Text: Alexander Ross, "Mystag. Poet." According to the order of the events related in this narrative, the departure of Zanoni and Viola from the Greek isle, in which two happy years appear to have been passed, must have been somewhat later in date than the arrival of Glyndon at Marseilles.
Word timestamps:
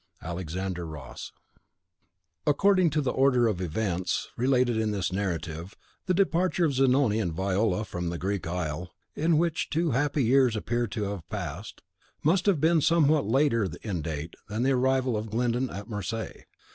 Alexander 0.23 0.83
Ross, 0.87 1.31
"Mystag. 1.53 1.61
Poet." 2.43 2.51
According 2.51 2.89
to 2.89 3.01
the 3.01 3.11
order 3.11 3.45
of 3.47 3.59
the 3.59 3.65
events 3.65 4.29
related 4.35 4.75
in 4.75 4.89
this 4.89 5.13
narrative, 5.13 5.75
the 6.07 6.15
departure 6.15 6.65
of 6.65 6.73
Zanoni 6.73 7.19
and 7.19 7.31
Viola 7.31 7.85
from 7.85 8.09
the 8.09 8.17
Greek 8.17 8.47
isle, 8.47 8.91
in 9.13 9.37
which 9.37 9.69
two 9.69 9.91
happy 9.91 10.23
years 10.23 10.55
appear 10.55 10.87
to 10.87 11.03
have 11.03 11.29
been 11.29 11.37
passed, 11.39 11.83
must 12.23 12.47
have 12.47 12.59
been 12.59 12.81
somewhat 12.81 13.27
later 13.27 13.69
in 13.83 14.01
date 14.01 14.33
than 14.49 14.63
the 14.63 14.71
arrival 14.73 15.15
of 15.15 15.29
Glyndon 15.29 15.69
at 15.69 15.87
Marseilles. 15.87 16.45